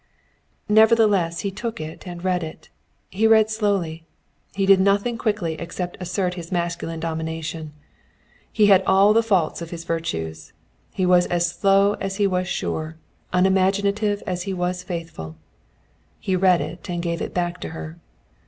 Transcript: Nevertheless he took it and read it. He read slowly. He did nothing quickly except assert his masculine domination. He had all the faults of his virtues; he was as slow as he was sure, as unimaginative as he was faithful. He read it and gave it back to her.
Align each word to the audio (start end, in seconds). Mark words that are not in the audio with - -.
Nevertheless 0.67 1.41
he 1.41 1.51
took 1.51 1.79
it 1.79 2.07
and 2.07 2.23
read 2.23 2.43
it. 2.43 2.69
He 3.11 3.27
read 3.27 3.51
slowly. 3.51 4.03
He 4.55 4.65
did 4.65 4.79
nothing 4.79 5.15
quickly 5.15 5.53
except 5.59 5.95
assert 5.99 6.33
his 6.33 6.51
masculine 6.51 6.99
domination. 6.99 7.71
He 8.51 8.65
had 8.65 8.81
all 8.87 9.13
the 9.13 9.21
faults 9.21 9.61
of 9.61 9.69
his 9.69 9.83
virtues; 9.83 10.53
he 10.91 11.05
was 11.05 11.27
as 11.27 11.45
slow 11.45 11.93
as 12.01 12.15
he 12.15 12.25
was 12.25 12.47
sure, 12.47 12.97
as 13.31 13.41
unimaginative 13.41 14.23
as 14.25 14.41
he 14.41 14.53
was 14.55 14.81
faithful. 14.81 15.35
He 16.19 16.35
read 16.35 16.61
it 16.61 16.89
and 16.89 16.99
gave 17.03 17.21
it 17.21 17.31
back 17.35 17.59
to 17.61 17.69
her. 17.69 17.99